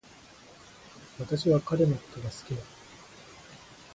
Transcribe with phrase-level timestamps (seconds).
[1.19, 2.63] 私は彼のことが好きだ